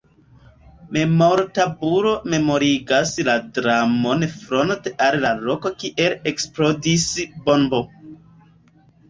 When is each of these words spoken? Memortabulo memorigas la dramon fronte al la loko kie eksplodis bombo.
Memortabulo 0.95 2.13
memorigas 2.33 3.11
la 3.27 3.35
dramon 3.59 4.25
fronte 4.39 4.95
al 5.09 5.19
la 5.27 5.35
loko 5.45 5.73
kie 5.85 6.09
eksplodis 6.33 7.07
bombo. 7.47 7.85